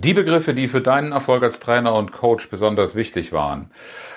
Die 0.00 0.14
Begriffe, 0.14 0.54
die 0.54 0.68
für 0.68 0.80
deinen 0.80 1.10
Erfolg 1.10 1.42
als 1.42 1.58
Trainer 1.58 1.92
und 1.92 2.12
Coach 2.12 2.50
besonders 2.50 2.94
wichtig 2.94 3.32
waren. 3.32 3.72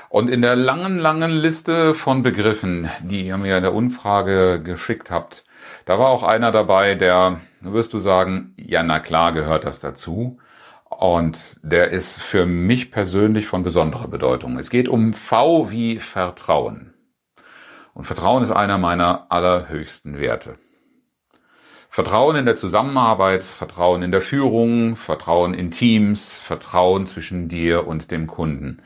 Und 0.09 0.29
in 0.29 0.43
der 0.43 0.55
langen, 0.55 0.99
langen 0.99 1.31
Liste 1.31 1.95
von 1.95 2.21
Begriffen, 2.21 2.91
die 2.99 3.25
ihr 3.25 3.37
mir 3.37 3.57
in 3.57 3.63
der 3.63 3.73
Umfrage 3.73 4.61
geschickt 4.61 5.09
habt, 5.09 5.43
da 5.85 5.97
war 5.97 6.09
auch 6.09 6.21
einer 6.21 6.51
dabei, 6.51 6.93
der, 6.93 7.41
wirst 7.61 7.93
du 7.93 7.97
sagen, 7.97 8.53
ja, 8.57 8.83
na 8.83 8.99
klar 8.99 9.31
gehört 9.31 9.65
das 9.65 9.79
dazu. 9.79 10.37
Und 10.87 11.57
der 11.63 11.89
ist 11.89 12.21
für 12.21 12.45
mich 12.45 12.91
persönlich 12.91 13.47
von 13.47 13.63
besonderer 13.63 14.07
Bedeutung. 14.07 14.59
Es 14.59 14.69
geht 14.69 14.87
um 14.87 15.13
V 15.13 15.71
wie 15.71 15.97
Vertrauen. 15.97 16.93
Und 17.95 18.05
Vertrauen 18.05 18.43
ist 18.43 18.51
einer 18.51 18.77
meiner 18.77 19.31
allerhöchsten 19.31 20.19
Werte. 20.19 20.59
Vertrauen 21.93 22.37
in 22.37 22.45
der 22.45 22.55
Zusammenarbeit, 22.55 23.43
Vertrauen 23.43 24.01
in 24.01 24.13
der 24.13 24.21
Führung, 24.21 24.95
Vertrauen 24.95 25.53
in 25.53 25.71
Teams, 25.71 26.39
Vertrauen 26.39 27.05
zwischen 27.05 27.49
dir 27.49 27.85
und 27.85 28.11
dem 28.11 28.27
Kunden. 28.27 28.77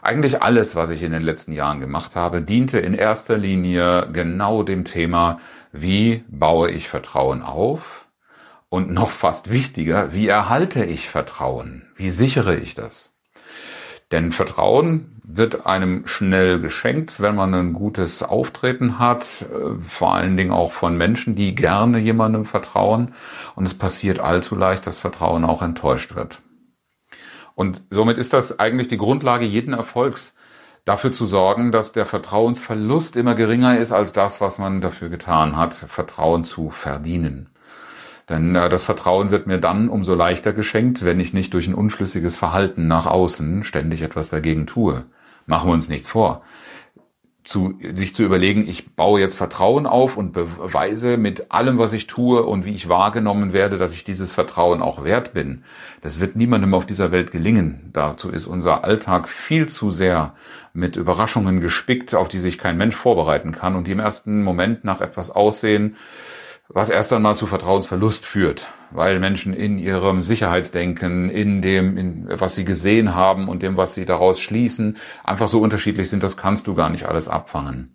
Eigentlich 0.00 0.40
alles, 0.40 0.74
was 0.74 0.88
ich 0.88 1.02
in 1.02 1.12
den 1.12 1.20
letzten 1.20 1.52
Jahren 1.52 1.80
gemacht 1.80 2.16
habe, 2.16 2.40
diente 2.40 2.78
in 2.78 2.94
erster 2.94 3.36
Linie 3.36 4.08
genau 4.14 4.62
dem 4.62 4.86
Thema, 4.86 5.40
wie 5.72 6.24
baue 6.28 6.70
ich 6.70 6.88
Vertrauen 6.88 7.42
auf? 7.42 8.08
Und 8.70 8.90
noch 8.90 9.10
fast 9.10 9.50
wichtiger, 9.50 10.14
wie 10.14 10.26
erhalte 10.26 10.86
ich 10.86 11.10
Vertrauen? 11.10 11.82
Wie 11.96 12.08
sichere 12.08 12.56
ich 12.56 12.74
das? 12.74 13.13
Denn 14.12 14.32
Vertrauen 14.32 15.20
wird 15.24 15.66
einem 15.66 16.06
schnell 16.06 16.60
geschenkt, 16.60 17.20
wenn 17.20 17.34
man 17.34 17.54
ein 17.54 17.72
gutes 17.72 18.22
Auftreten 18.22 18.98
hat, 18.98 19.42
äh, 19.42 19.80
vor 19.80 20.14
allen 20.14 20.36
Dingen 20.36 20.52
auch 20.52 20.72
von 20.72 20.96
Menschen, 20.96 21.34
die 21.34 21.54
gerne 21.54 21.98
jemandem 21.98 22.44
vertrauen. 22.44 23.14
Und 23.54 23.66
es 23.66 23.74
passiert 23.74 24.20
allzu 24.20 24.54
leicht, 24.54 24.86
dass 24.86 24.98
Vertrauen 24.98 25.44
auch 25.44 25.62
enttäuscht 25.62 26.14
wird. 26.14 26.40
Und 27.54 27.82
somit 27.90 28.18
ist 28.18 28.32
das 28.32 28.58
eigentlich 28.58 28.88
die 28.88 28.98
Grundlage 28.98 29.44
jeden 29.44 29.74
Erfolgs, 29.74 30.34
dafür 30.84 31.12
zu 31.12 31.24
sorgen, 31.26 31.72
dass 31.72 31.92
der 31.92 32.06
Vertrauensverlust 32.06 33.16
immer 33.16 33.34
geringer 33.34 33.78
ist 33.78 33.92
als 33.92 34.12
das, 34.12 34.40
was 34.40 34.58
man 34.58 34.80
dafür 34.80 35.08
getan 35.08 35.56
hat, 35.56 35.74
Vertrauen 35.74 36.44
zu 36.44 36.70
verdienen. 36.70 37.48
Denn 38.28 38.54
äh, 38.56 38.68
das 38.68 38.84
Vertrauen 38.84 39.30
wird 39.30 39.46
mir 39.46 39.58
dann 39.58 39.88
umso 39.88 40.14
leichter 40.14 40.52
geschenkt, 40.52 41.04
wenn 41.04 41.20
ich 41.20 41.34
nicht 41.34 41.52
durch 41.54 41.66
ein 41.66 41.74
unschlüssiges 41.74 42.36
Verhalten 42.36 42.86
nach 42.86 43.06
außen 43.06 43.64
ständig 43.64 44.02
etwas 44.02 44.28
dagegen 44.28 44.66
tue. 44.66 45.04
Machen 45.46 45.68
wir 45.68 45.74
uns 45.74 45.88
nichts 45.88 46.08
vor. 46.08 46.42
Zu, 47.44 47.78
sich 47.92 48.14
zu 48.14 48.22
überlegen, 48.22 48.66
ich 48.66 48.96
baue 48.96 49.20
jetzt 49.20 49.34
Vertrauen 49.34 49.86
auf 49.86 50.16
und 50.16 50.32
beweise 50.32 51.18
mit 51.18 51.52
allem, 51.52 51.76
was 51.76 51.92
ich 51.92 52.06
tue 52.06 52.42
und 52.42 52.64
wie 52.64 52.72
ich 52.72 52.88
wahrgenommen 52.88 53.52
werde, 53.52 53.76
dass 53.76 53.92
ich 53.92 54.02
dieses 54.02 54.32
Vertrauen 54.32 54.80
auch 54.80 55.04
wert 55.04 55.34
bin. 55.34 55.62
Das 56.00 56.20
wird 56.20 56.36
niemandem 56.36 56.72
auf 56.72 56.86
dieser 56.86 57.12
Welt 57.12 57.30
gelingen. 57.32 57.90
Dazu 57.92 58.30
ist 58.30 58.46
unser 58.46 58.84
Alltag 58.84 59.28
viel 59.28 59.66
zu 59.68 59.90
sehr 59.90 60.32
mit 60.72 60.96
Überraschungen 60.96 61.60
gespickt, 61.60 62.14
auf 62.14 62.28
die 62.28 62.38
sich 62.38 62.56
kein 62.56 62.78
Mensch 62.78 62.96
vorbereiten 62.96 63.52
kann 63.52 63.76
und 63.76 63.86
die 63.86 63.92
im 63.92 64.00
ersten 64.00 64.42
Moment 64.42 64.84
nach 64.84 65.02
etwas 65.02 65.30
aussehen, 65.30 65.96
was 66.74 66.90
erst 66.90 67.12
einmal 67.12 67.36
zu 67.36 67.46
Vertrauensverlust 67.46 68.26
führt, 68.26 68.66
weil 68.90 69.20
Menschen 69.20 69.54
in 69.54 69.78
ihrem 69.78 70.22
Sicherheitsdenken, 70.22 71.30
in 71.30 71.62
dem, 71.62 71.96
in, 71.96 72.26
was 72.28 72.56
sie 72.56 72.64
gesehen 72.64 73.14
haben 73.14 73.48
und 73.48 73.62
dem, 73.62 73.76
was 73.76 73.94
sie 73.94 74.04
daraus 74.04 74.40
schließen, 74.40 74.96
einfach 75.22 75.46
so 75.46 75.60
unterschiedlich 75.60 76.10
sind, 76.10 76.24
das 76.24 76.36
kannst 76.36 76.66
du 76.66 76.74
gar 76.74 76.90
nicht 76.90 77.06
alles 77.06 77.28
abfangen. 77.28 77.94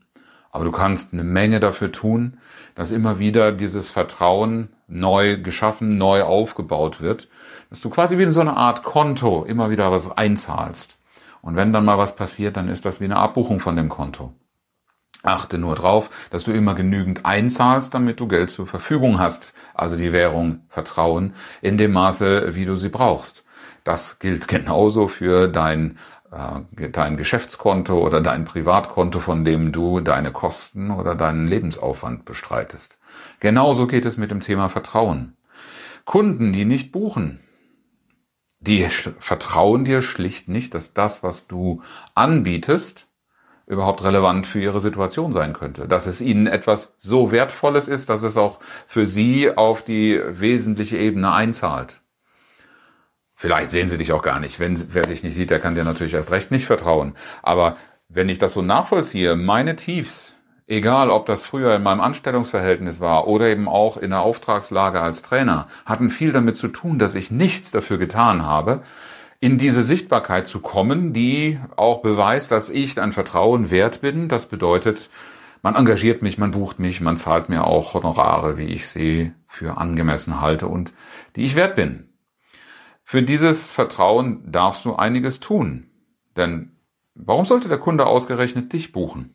Aber 0.49 0.63
du 0.63 0.71
kannst 0.71 1.11
eine 1.11 1.25
Menge 1.25 1.59
dafür 1.59 1.91
tun, 1.91 2.37
dass 2.73 2.91
immer 2.91 3.19
wieder 3.19 3.51
dieses 3.51 3.89
Vertrauen 3.89 4.69
neu 4.87 5.41
geschaffen, 5.41 5.97
neu 5.97 6.23
aufgebaut 6.23 7.01
wird, 7.01 7.27
dass 7.69 7.81
du 7.81 7.89
quasi 7.89 8.17
wie 8.17 8.23
in 8.23 8.31
so 8.31 8.39
eine 8.39 8.55
Art 8.55 8.83
Konto 8.83 9.43
immer 9.43 9.69
wieder 9.69 9.91
was 9.91 10.09
einzahlst. 10.09 10.97
Und 11.41 11.57
wenn 11.57 11.73
dann 11.73 11.83
mal 11.83 11.97
was 11.97 12.15
passiert, 12.15 12.55
dann 12.55 12.69
ist 12.69 12.85
das 12.85 13.01
wie 13.01 13.05
eine 13.05 13.17
Abbuchung 13.17 13.59
von 13.59 13.75
dem 13.75 13.89
Konto. 13.89 14.33
Achte 15.21 15.57
nur 15.57 15.75
drauf, 15.75 16.09
dass 16.29 16.45
du 16.45 16.51
immer 16.51 16.75
genügend 16.75 17.25
einzahlst, 17.25 17.93
damit 17.93 18.19
du 18.19 18.27
Geld 18.27 18.49
zur 18.49 18.67
Verfügung 18.67 19.19
hast, 19.19 19.53
also 19.73 19.97
die 19.97 20.13
Währung 20.13 20.61
Vertrauen, 20.69 21.33
in 21.61 21.77
dem 21.77 21.91
Maße, 21.91 22.55
wie 22.55 22.65
du 22.65 22.77
sie 22.77 22.89
brauchst. 22.89 23.43
Das 23.83 24.19
gilt 24.19 24.47
genauso 24.47 25.09
für 25.09 25.49
dein, 25.49 25.97
äh, 26.31 26.89
dein 26.89 27.17
Geschäftskonto 27.17 27.99
oder 27.99 28.21
dein 28.21 28.45
Privatkonto, 28.45 29.19
von 29.19 29.43
dem 29.43 29.73
du 29.73 29.99
deine 29.99 30.31
Kosten 30.31 30.89
oder 30.89 31.15
deinen 31.15 31.47
Lebensaufwand 31.47 32.23
bestreitest. 32.23 32.97
Genauso 33.41 33.87
geht 33.87 34.05
es 34.05 34.15
mit 34.15 34.31
dem 34.31 34.39
Thema 34.39 34.69
Vertrauen. 34.69 35.35
Kunden, 36.05 36.53
die 36.53 36.63
nicht 36.63 36.93
buchen, 36.93 37.41
die 38.61 38.87
vertrauen 39.19 39.85
dir 39.85 40.01
schlicht 40.01 40.47
nicht, 40.47 40.73
dass 40.73 40.93
das, 40.93 41.23
was 41.23 41.47
du 41.47 41.81
anbietest, 42.15 43.08
überhaupt 43.69 44.03
relevant 44.03 44.47
für 44.47 44.59
ihre 44.59 44.79
Situation 44.79 45.31
sein 45.31 45.53
könnte. 45.53 45.87
Dass 45.87 46.07
es 46.07 46.21
ihnen 46.21 46.47
etwas 46.47 46.95
so 46.97 47.31
Wertvolles 47.31 47.87
ist, 47.87 48.09
dass 48.09 48.23
es 48.23 48.35
auch 48.35 48.59
für 48.87 49.05
sie 49.05 49.55
auf 49.55 49.83
die 49.83 50.19
wesentliche 50.27 50.97
Ebene 50.97 51.31
einzahlt. 51.31 52.01
Vielleicht 53.35 53.71
sehen 53.71 53.87
sie 53.87 53.97
dich 53.97 54.11
auch 54.11 54.23
gar 54.23 54.39
nicht. 54.39 54.59
Wenn 54.59 54.93
wer 54.93 55.05
dich 55.05 55.23
nicht 55.23 55.35
sieht, 55.35 55.51
der 55.51 55.59
kann 55.59 55.75
dir 55.75 55.83
natürlich 55.83 56.15
erst 56.15 56.31
recht 56.31 56.49
nicht 56.49 56.65
vertrauen. 56.65 57.13
Aber 57.43 57.77
wenn 58.09 58.27
ich 58.27 58.39
das 58.39 58.53
so 58.53 58.63
nachvollziehe, 58.63 59.35
meine 59.35 59.75
Tiefs, 59.75 60.35
egal 60.65 61.11
ob 61.11 61.27
das 61.27 61.43
früher 61.43 61.75
in 61.75 61.83
meinem 61.83 62.01
Anstellungsverhältnis 62.01 62.99
war 62.99 63.27
oder 63.27 63.47
eben 63.47 63.69
auch 63.69 63.97
in 63.97 64.09
der 64.09 64.21
Auftragslage 64.21 64.99
als 64.99 65.21
Trainer, 65.21 65.67
hatten 65.85 66.09
viel 66.09 66.31
damit 66.31 66.57
zu 66.57 66.69
tun, 66.69 66.97
dass 66.97 67.13
ich 67.13 67.29
nichts 67.29 67.69
dafür 67.69 67.99
getan 67.99 68.43
habe, 68.43 68.81
in 69.39 69.57
diese 69.57 69.83
Sichtbarkeit 69.83 70.47
zu 70.47 70.59
kommen, 70.59 71.13
die 71.13 71.59
auch 71.75 72.01
beweist, 72.01 72.51
dass 72.51 72.69
ich 72.69 72.99
ein 72.99 73.13
Vertrauen 73.13 73.71
wert 73.71 74.01
bin. 74.01 74.27
Das 74.27 74.47
bedeutet, 74.47 75.09
man 75.61 75.75
engagiert 75.75 76.21
mich, 76.21 76.37
man 76.37 76.51
bucht 76.51 76.79
mich, 76.79 77.01
man 77.01 77.17
zahlt 77.17 77.49
mir 77.49 77.65
auch 77.65 77.93
Honorare, 77.93 78.57
wie 78.57 78.67
ich 78.67 78.87
sie 78.87 79.33
für 79.47 79.77
angemessen 79.77 80.41
halte 80.41 80.67
und 80.67 80.93
die 81.35 81.43
ich 81.43 81.55
wert 81.55 81.75
bin. 81.75 82.09
Für 83.03 83.23
dieses 83.23 83.69
Vertrauen 83.69 84.43
darfst 84.51 84.85
du 84.85 84.95
einiges 84.95 85.39
tun. 85.39 85.89
Denn 86.35 86.77
warum 87.15 87.45
sollte 87.45 87.67
der 87.67 87.79
Kunde 87.79 88.05
ausgerechnet 88.05 88.71
dich 88.71 88.91
buchen? 88.91 89.33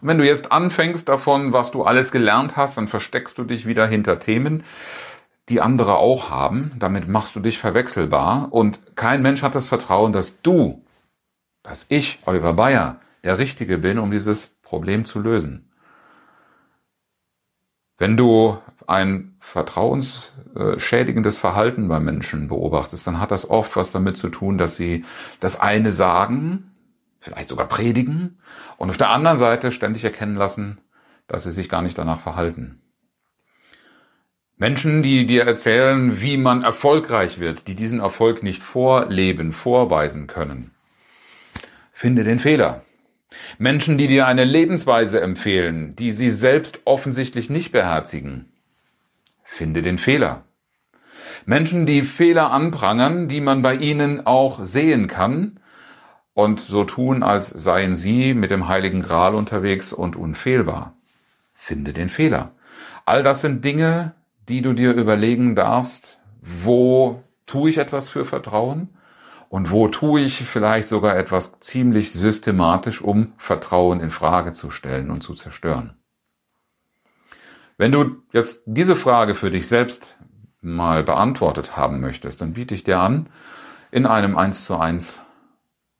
Und 0.00 0.08
wenn 0.08 0.18
du 0.18 0.26
jetzt 0.26 0.52
anfängst 0.52 1.08
davon, 1.08 1.52
was 1.52 1.70
du 1.70 1.82
alles 1.82 2.12
gelernt 2.12 2.56
hast, 2.56 2.76
dann 2.76 2.86
versteckst 2.86 3.38
du 3.38 3.44
dich 3.44 3.66
wieder 3.66 3.86
hinter 3.86 4.18
Themen, 4.18 4.62
die 5.48 5.60
andere 5.60 5.96
auch 5.96 6.30
haben. 6.30 6.72
Damit 6.78 7.08
machst 7.08 7.36
du 7.36 7.40
dich 7.40 7.58
verwechselbar 7.58 8.52
und 8.52 8.96
kein 8.96 9.22
Mensch 9.22 9.42
hat 9.42 9.54
das 9.54 9.66
Vertrauen, 9.66 10.12
dass 10.12 10.40
du, 10.42 10.84
dass 11.62 11.86
ich, 11.88 12.20
Oliver 12.26 12.54
Bayer, 12.54 13.00
der 13.24 13.38
Richtige 13.38 13.78
bin, 13.78 13.98
um 13.98 14.10
dieses 14.10 14.56
Problem 14.62 15.04
zu 15.04 15.20
lösen. 15.20 15.70
Wenn 17.96 18.16
du 18.16 18.58
ein 18.86 19.36
vertrauensschädigendes 19.40 21.36
Verhalten 21.36 21.88
bei 21.88 21.98
Menschen 21.98 22.46
beobachtest, 22.48 23.06
dann 23.06 23.18
hat 23.18 23.32
das 23.32 23.50
oft 23.50 23.74
was 23.76 23.90
damit 23.90 24.16
zu 24.16 24.28
tun, 24.28 24.56
dass 24.56 24.76
sie 24.76 25.04
das 25.40 25.58
eine 25.58 25.90
sagen, 25.90 26.70
vielleicht 27.18 27.48
sogar 27.48 27.66
predigen, 27.66 28.38
und 28.76 28.90
auf 28.90 28.98
der 28.98 29.10
anderen 29.10 29.36
Seite 29.36 29.72
ständig 29.72 30.04
erkennen 30.04 30.36
lassen, 30.36 30.78
dass 31.26 31.42
sie 31.42 31.50
sich 31.50 31.68
gar 31.68 31.82
nicht 31.82 31.98
danach 31.98 32.20
verhalten. 32.20 32.80
Menschen, 34.60 35.04
die 35.04 35.24
dir 35.24 35.46
erzählen, 35.46 36.20
wie 36.20 36.36
man 36.36 36.64
erfolgreich 36.64 37.38
wird, 37.38 37.68
die 37.68 37.76
diesen 37.76 38.00
Erfolg 38.00 38.42
nicht 38.42 38.60
vorleben, 38.60 39.52
vorweisen 39.52 40.26
können. 40.26 40.72
Finde 41.92 42.24
den 42.24 42.40
Fehler. 42.40 42.82
Menschen, 43.58 43.98
die 43.98 44.08
dir 44.08 44.26
eine 44.26 44.42
Lebensweise 44.42 45.20
empfehlen, 45.20 45.94
die 45.94 46.10
sie 46.10 46.32
selbst 46.32 46.80
offensichtlich 46.86 47.50
nicht 47.50 47.70
beherzigen. 47.70 48.52
Finde 49.44 49.80
den 49.80 49.96
Fehler. 49.96 50.42
Menschen, 51.46 51.86
die 51.86 52.02
Fehler 52.02 52.50
anprangern, 52.50 53.28
die 53.28 53.40
man 53.40 53.62
bei 53.62 53.76
ihnen 53.76 54.26
auch 54.26 54.64
sehen 54.64 55.06
kann 55.06 55.60
und 56.34 56.58
so 56.58 56.82
tun, 56.82 57.22
als 57.22 57.48
seien 57.48 57.94
sie 57.94 58.34
mit 58.34 58.50
dem 58.50 58.66
Heiligen 58.66 59.02
Gral 59.02 59.36
unterwegs 59.36 59.92
und 59.92 60.16
unfehlbar. 60.16 60.96
Finde 61.54 61.92
den 61.92 62.08
Fehler. 62.08 62.52
All 63.06 63.22
das 63.22 63.40
sind 63.40 63.64
Dinge, 63.64 64.14
die 64.48 64.62
du 64.62 64.72
dir 64.72 64.92
überlegen 64.94 65.54
darfst, 65.54 66.18
wo 66.40 67.22
tue 67.46 67.70
ich 67.70 67.78
etwas 67.78 68.10
für 68.10 68.24
Vertrauen 68.24 68.88
Und 69.50 69.70
wo 69.70 69.88
tue 69.88 70.20
ich 70.20 70.44
vielleicht 70.44 70.88
sogar 70.88 71.16
etwas 71.16 71.58
ziemlich 71.60 72.12
systematisch, 72.12 73.00
um 73.00 73.32
Vertrauen 73.38 74.00
in 74.00 74.10
Frage 74.10 74.52
zu 74.52 74.70
stellen 74.70 75.10
und 75.10 75.22
zu 75.22 75.34
zerstören? 75.34 75.96
Wenn 77.78 77.92
du 77.92 78.16
jetzt 78.32 78.62
diese 78.66 78.96
Frage 78.96 79.34
für 79.34 79.50
dich 79.50 79.68
selbst 79.68 80.16
mal 80.60 81.02
beantwortet 81.02 81.76
haben 81.76 82.00
möchtest, 82.00 82.40
dann 82.40 82.52
biete 82.52 82.74
ich 82.74 82.84
dir 82.84 82.98
an, 82.98 83.30
in 83.90 84.04
einem 84.04 84.36
1 84.36 84.64
zu 84.64 84.76
1 84.76 85.22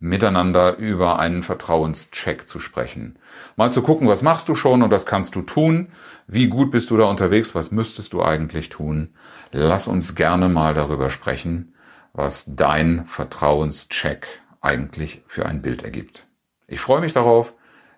miteinander 0.00 0.76
über 0.76 1.18
einen 1.18 1.42
Vertrauenscheck 1.42 2.48
zu 2.48 2.60
sprechen. 2.60 3.18
Mal 3.56 3.72
zu 3.72 3.82
gucken, 3.82 4.06
was 4.06 4.22
machst 4.22 4.48
du 4.48 4.54
schon 4.54 4.82
und 4.82 4.90
was 4.90 5.06
kannst 5.06 5.34
du 5.34 5.42
tun? 5.42 5.88
Wie 6.26 6.46
gut 6.46 6.70
bist 6.70 6.90
du 6.90 6.96
da 6.96 7.04
unterwegs? 7.04 7.54
Was 7.54 7.70
müsstest 7.70 8.12
du 8.12 8.22
eigentlich 8.22 8.68
tun? 8.68 9.14
Lass 9.50 9.88
uns 9.88 10.14
gerne 10.14 10.48
mal 10.48 10.74
darüber 10.74 11.10
sprechen, 11.10 11.74
was 12.12 12.44
dein 12.48 13.06
Vertrauenscheck 13.06 14.26
eigentlich 14.60 15.22
für 15.26 15.46
ein 15.46 15.62
Bild 15.62 15.82
ergibt. 15.82 16.26
Ich 16.66 16.80
freue 16.80 17.00
mich 17.00 17.12
darauf, 17.12 17.54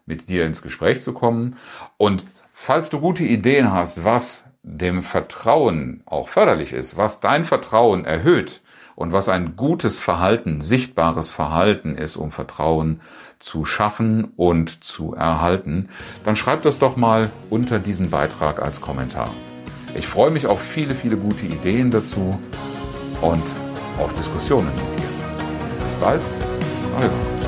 mit 0.06 0.29
dir 0.29 0.46
ins 0.46 0.62
Gespräch 0.62 1.00
zu 1.00 1.12
kommen 1.12 1.56
und 1.96 2.26
falls 2.53 2.91
du 2.91 3.00
gute 3.00 3.25
Ideen 3.25 3.73
hast, 3.73 4.05
was 4.05 4.44
dem 4.62 5.03
Vertrauen 5.03 6.03
auch 6.06 6.29
förderlich 6.29 6.73
ist, 6.73 6.96
was 6.96 7.20
dein 7.20 7.44
Vertrauen 7.44 8.05
erhöht 8.05 8.62
und 9.00 9.14
was 9.14 9.31
ein 9.31 9.56
gutes 9.56 9.99
Verhalten, 9.99 10.61
sichtbares 10.61 11.31
Verhalten 11.31 11.94
ist, 11.94 12.17
um 12.17 12.31
Vertrauen 12.31 13.00
zu 13.38 13.64
schaffen 13.64 14.25
und 14.37 14.85
zu 14.85 15.14
erhalten, 15.14 15.88
dann 16.26 16.37
schreib 16.37 16.64
das 16.64 16.81
doch 16.81 16.97
mal 16.99 17.31
unter 17.49 17.79
diesen 17.79 18.11
Beitrag 18.11 18.61
als 18.61 18.82
Kommentar. 18.82 19.31
Ich 19.94 20.06
freue 20.06 20.31
mich 20.31 20.47
auf 20.47 20.61
viele, 20.61 20.94
viele 20.94 21.17
gute 21.17 21.47
Ideen 21.47 21.91
dazu 21.91 22.38
und 23.23 23.43
auf 23.99 24.12
Diskussionen 24.17 24.67
mit 24.67 24.99
dir. 24.99 25.08
Bis 25.82 25.94
bald, 25.94 26.20
Oliver. 26.99 27.39